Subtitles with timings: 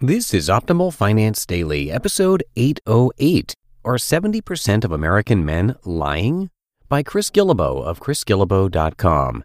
[0.00, 3.52] This is Optimal Finance Daily, episode 808
[3.84, 6.50] Are 70% of American Men Lying?
[6.88, 9.42] by Chris Guillebeau of chrisguillebeau.com.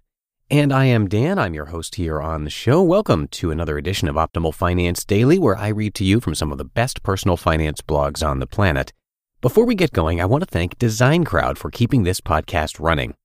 [0.51, 2.83] And I am Dan, I'm your host here on the show.
[2.83, 6.52] Welcome to another edition of Optimal Finance Daily, where I read to you from some
[6.52, 8.93] of the best personal finance blogs on the planet.
[9.41, 13.15] Before we get going, I want to thank Design Crowd for keeping this podcast running.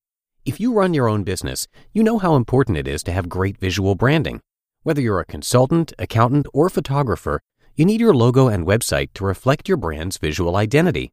[0.46, 3.58] If you run your own business, you know how important it is to have great
[3.58, 4.40] visual branding.
[4.84, 7.40] Whether you're a consultant, accountant, or photographer,
[7.74, 11.10] you need your logo and website to reflect your brand's visual identity.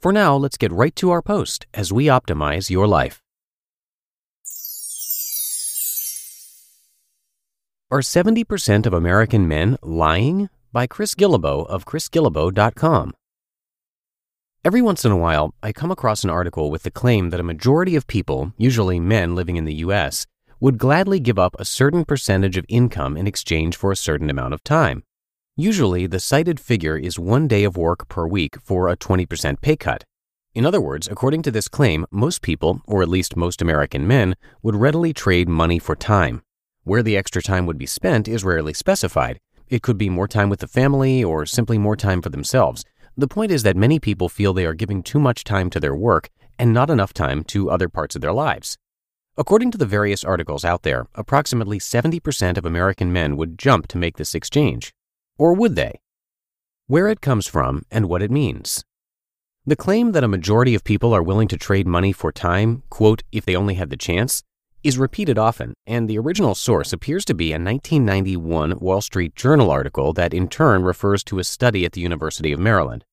[0.00, 3.20] For now, let's get right to our post as we optimize your life.
[7.90, 10.50] Are 70% of American men lying?
[10.72, 13.12] By Chris Guillebeau of chrisguillebeau.com.
[14.64, 17.44] Every once in a while, I come across an article with the claim that a
[17.44, 20.26] majority of people, usually men living in the US,
[20.58, 24.54] would gladly give up a certain percentage of income in exchange for a certain amount
[24.54, 25.04] of time.
[25.56, 29.76] Usually, the cited figure is one day of work per week for a 20% pay
[29.76, 30.02] cut.
[30.54, 34.34] In other words, according to this claim, most people, or at least most American men,
[34.64, 36.42] would readily trade money for time.
[36.82, 39.38] Where the extra time would be spent is rarely specified.
[39.68, 42.84] It could be more time with the family or simply more time for themselves,
[43.18, 45.94] the point is that many people feel they are giving too much time to their
[45.94, 48.78] work and not enough time to other parts of their lives.
[49.36, 53.98] According to the various articles out there, approximately 70% of American men would jump to
[53.98, 54.92] make this exchange.
[55.36, 56.00] Or would they?
[56.86, 58.84] Where it comes from and what it means.
[59.66, 63.24] The claim that a majority of people are willing to trade money for time, quote,
[63.32, 64.44] if they only had the chance,
[64.84, 69.72] is repeated often, and the original source appears to be a 1991 Wall Street Journal
[69.72, 73.04] article that in turn refers to a study at the University of Maryland.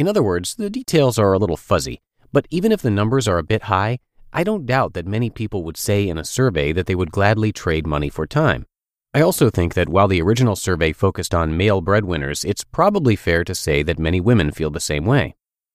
[0.00, 2.00] In other words, the details are a little fuzzy,
[2.32, 3.98] but even if the numbers are a bit high,
[4.32, 7.52] I don't doubt that many people would say in a survey that they would gladly
[7.52, 8.64] trade money for time.
[9.12, 13.44] I also think that while the original survey focused on male breadwinners, it's probably fair
[13.44, 15.34] to say that many women feel the same way.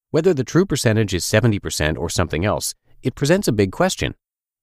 [0.10, 4.16] Whether the true percentage is 70% or something else, it presents a big question.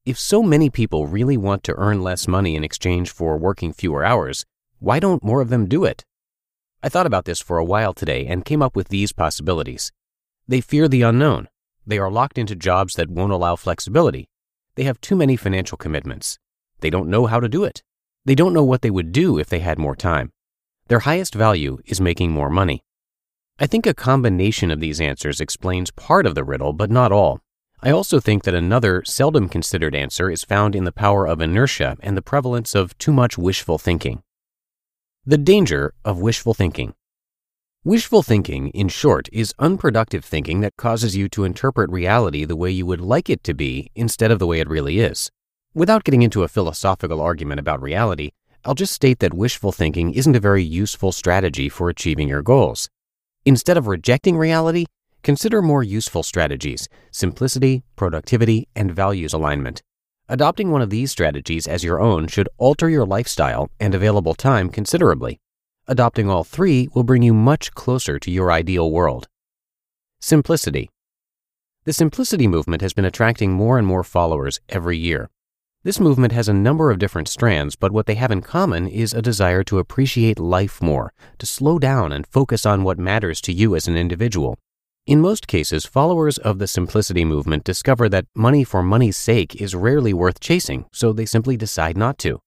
[0.04, 4.04] If so many people really want to earn less money in exchange for working fewer
[4.04, 4.44] hours,
[4.80, 6.04] why don't more of them do it?
[6.84, 9.92] I thought about this for a while today and came up with these possibilities.
[10.48, 11.48] They fear the unknown.
[11.86, 14.28] They are locked into jobs that won't allow flexibility.
[14.74, 16.38] They have too many financial commitments.
[16.80, 17.84] They don't know how to do it.
[18.24, 20.32] They don't know what they would do if they had more time.
[20.88, 22.82] Their highest value is making more money.
[23.60, 27.40] I think a combination of these answers explains part of the riddle, but not all.
[27.80, 31.96] I also think that another seldom considered answer is found in the power of inertia
[32.00, 34.22] and the prevalence of too much wishful thinking.
[35.24, 36.94] The danger of wishful thinking.
[37.84, 42.70] Wishful thinking, in short, is unproductive thinking that causes you to interpret reality the way
[42.70, 45.30] you would like it to be instead of the way it really is.
[45.74, 48.30] Without getting into a philosophical argument about reality,
[48.64, 52.88] I'll just state that wishful thinking isn't a very useful strategy for achieving your goals.
[53.44, 54.86] Instead of rejecting reality,
[55.22, 59.82] Consider more useful strategies simplicity, productivity, and values alignment.
[60.32, 64.70] Adopting one of these strategies as your own should alter your lifestyle and available time
[64.70, 65.38] considerably.
[65.86, 69.28] Adopting all three will bring you much closer to your ideal world.
[70.22, 70.88] Simplicity.
[71.84, 75.28] The simplicity movement has been attracting more and more followers every year.
[75.82, 79.12] This movement has a number of different strands, but what they have in common is
[79.12, 83.52] a desire to appreciate life more, to slow down and focus on what matters to
[83.52, 84.58] you as an individual.
[85.04, 89.74] In most cases, followers of the simplicity movement discover that money for money's sake is
[89.74, 92.38] rarely worth chasing, so they simply decide not to.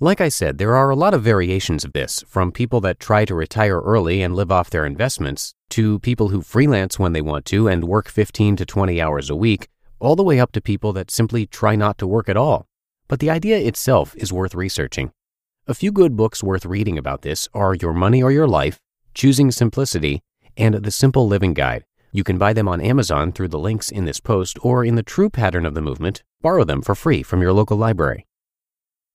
[0.00, 3.24] Like I said, there are a lot of variations of this, from people that try
[3.24, 7.44] to retire early and live off their investments, to people who freelance when they want
[7.46, 9.68] to and work 15 to 20 hours a week,
[10.00, 12.66] all the way up to people that simply try not to work at all.
[13.06, 15.12] But the idea itself is worth researching.
[15.68, 18.80] A few good books worth reading about this are Your Money or Your Life,
[19.14, 20.20] Choosing Simplicity,
[20.56, 21.84] and The Simple Living Guide.
[22.14, 25.02] You can buy them on Amazon through the links in this post or in the
[25.02, 28.26] true pattern of the movement, borrow them for free from your local library.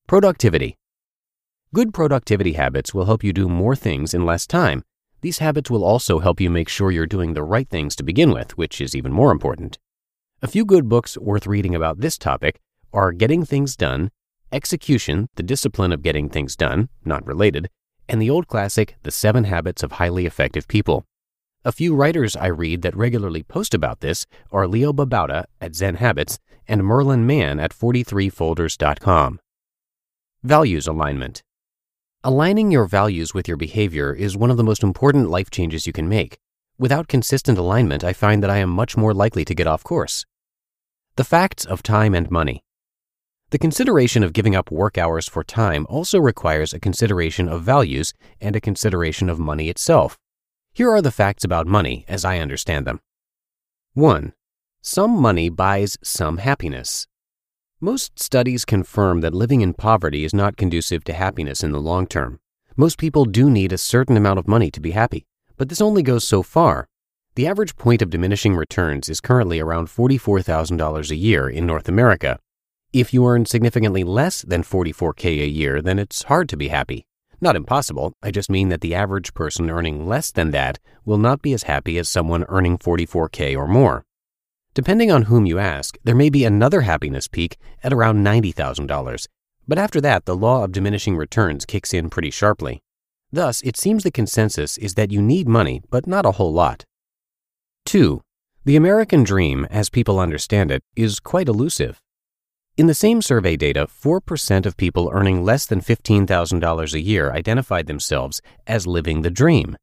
[0.08, 0.78] Productivity.
[1.76, 4.84] Good productivity habits will help you do more things in less time.
[5.22, 8.32] These habits will also help you make sure you're doing the right things to begin
[8.32, 9.78] with, which is even more important.
[10.42, 12.60] A few good books worth reading about this topic
[12.94, 14.10] are Getting Things Done,
[14.52, 17.70] Execution, The Discipline of Getting Things Done, not related,
[18.10, 21.06] and the old classic, The Seven Habits of Highly Effective People.
[21.66, 25.96] A few writers I read that regularly post about this are Leo Babauta at Zen
[25.96, 29.40] Habits and Merlin Mann at 43folders.com.
[30.44, 31.44] Values alignment.
[32.24, 35.94] Aligning your values with your behavior is one of the most important life changes you
[35.94, 36.38] can make.
[36.78, 40.26] Without consistent alignment, I find that I am much more likely to get off course.
[41.16, 42.64] The facts of time and money.
[43.50, 48.14] The consideration of giving up work hours for time also requires a consideration of values
[48.40, 50.18] and a consideration of money itself.
[50.78, 53.00] Here are the facts about money as I understand them.
[53.96, 54.34] 1.
[54.84, 57.08] Some money buys some happiness.
[57.82, 62.06] Most studies confirm that living in poverty is not conducive to happiness in the long
[62.06, 62.40] term.
[62.76, 65.26] Most people do need a certain amount of money to be happy,
[65.58, 66.88] but this only goes so far.
[67.34, 72.38] The average point of diminishing returns is currently around $44,000 a year in North America.
[72.94, 77.07] If you earn significantly less than 44K a year, then it's hard to be happy.
[77.40, 81.44] Not impossible, I just mean that the average person earning less than that will not
[81.44, 84.04] be as happy as someone earning 44K or more.
[84.74, 89.28] Depending on whom you ask, there may be another happiness peak at around $90,000,
[89.68, 92.82] but after that, the law of diminishing returns kicks in pretty sharply.
[93.32, 96.86] Thus, it seems the consensus is that you need money, but not a whole lot.
[97.86, 98.22] 2.
[98.66, 102.02] The American dream, as people understand it, is quite elusive.
[102.78, 107.88] In the same survey data, 4% of people earning less than $15,000 a year identified
[107.88, 109.78] themselves as living the dream.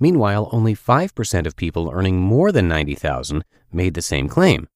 [0.00, 4.66] Meanwhile, only 5% of people earning more than 90,000 made the same claim.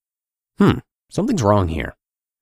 [0.58, 1.96] Hmm, something's wrong here.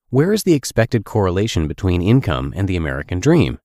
[0.09, 3.61] Where is the expected correlation between income and the American dream?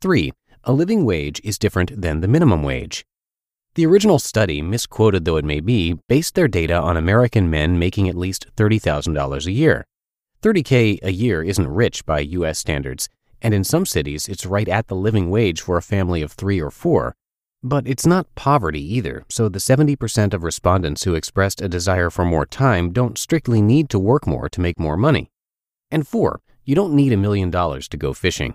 [0.00, 0.32] 3.
[0.62, 3.04] A living wage is different than the minimum wage.
[3.74, 8.08] The original study, misquoted though it may be, based their data on American men making
[8.08, 9.84] at least $30,000 a year.
[10.42, 13.10] 30K a year isn't rich by US standards,
[13.42, 16.58] and in some cities it's right at the living wage for a family of three
[16.58, 17.14] or four.
[17.62, 22.24] But it's not poverty either, so the 70% of respondents who expressed a desire for
[22.24, 25.30] more time don't strictly need to work more to make more money.
[25.90, 28.54] And four, you don't need a million dollars to go fishing.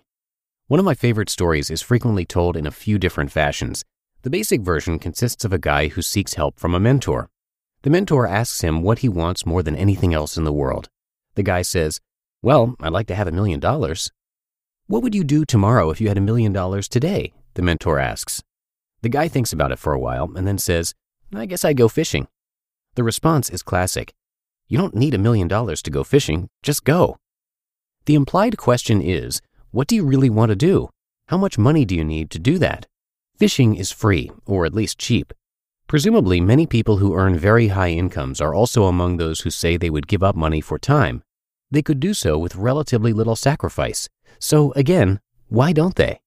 [0.66, 3.86] One of my favorite stories is frequently told in a few different fashions.
[4.24, 7.30] The basic version consists of a guy who seeks help from a mentor.
[7.84, 10.90] The mentor asks him what he wants more than anything else in the world.
[11.36, 12.02] The guy says,
[12.42, 14.12] Well, I'd like to have a million dollars.
[14.88, 17.34] What would you do tomorrow if you had a million dollars today?
[17.56, 18.44] The mentor asks.
[19.02, 20.94] The guy thinks about it for a while and then says,
[21.34, 22.28] I guess I'd go fishing.
[22.96, 24.14] The response is classic.
[24.68, 27.18] You don't need a million dollars to go fishing, just go.
[28.06, 29.42] The implied question is,
[29.72, 30.90] what do you really want to do?
[31.28, 32.88] How much money do you need to do that?
[33.38, 35.34] Fishing is free, or at least cheap.
[35.88, 39.90] Presumably, many people who earn very high incomes are also among those who say they
[39.90, 41.22] would give up money for time.
[41.72, 44.08] They could do so with relatively little sacrifice.
[44.40, 45.20] So, again,
[45.50, 46.20] why don't they?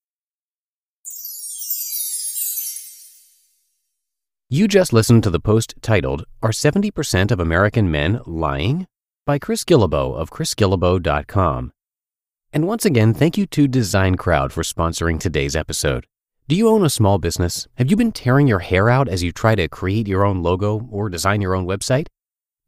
[4.51, 8.87] You just listened to the post titled, Are 70% of American Men Lying?
[9.27, 11.71] by Chris Guillebeau of chrisguillebeau.com.
[12.55, 16.07] And once again, thank you to Design Crowd for sponsoring today's episode.
[16.49, 17.69] Do you own a small business?
[17.75, 20.89] Have you been tearing your hair out as you try to create your own logo
[20.91, 22.07] or design your own website?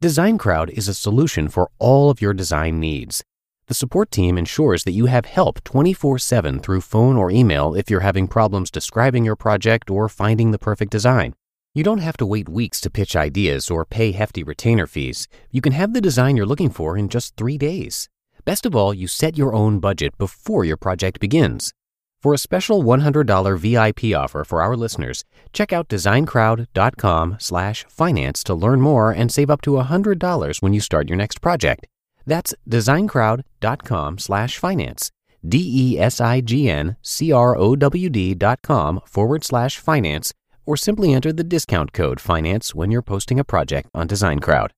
[0.01, 3.23] Design Crowd is a solution for all of your design needs.
[3.67, 7.87] The support team ensures that you have help 24 7 through phone or email if
[7.87, 11.35] you're having problems describing your project or finding the perfect design.
[11.75, 15.27] You don't have to wait weeks to pitch ideas or pay hefty retainer fees.
[15.51, 18.09] You can have the design you're looking for in just three days.
[18.43, 21.73] Best of all, you set your own budget before your project begins.
[22.21, 25.23] For a special $100 VIP offer for our listeners,
[25.53, 31.17] check out designcrowd.com/finance to learn more and save up to $100 when you start your
[31.17, 31.87] next project.
[32.27, 35.11] That's designcrowd.com/finance.
[35.43, 39.79] D E S I G N C R O W D dot com forward slash
[39.79, 40.31] finance,
[40.67, 44.73] or simply enter the discount code finance when you're posting a project on Design Crowd.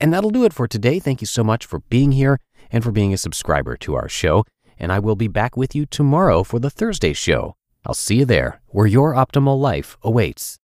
[0.00, 0.98] And that'll do it for today.
[0.98, 2.40] Thank you so much for being here
[2.72, 4.44] and for being a subscriber to our show
[4.78, 7.56] and I will be back with you tomorrow for the Thursday show.
[7.84, 10.54] I'll see you there, where your optimal life awaits.